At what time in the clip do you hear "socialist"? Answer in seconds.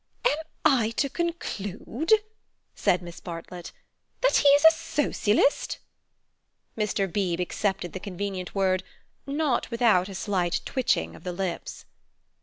4.73-5.77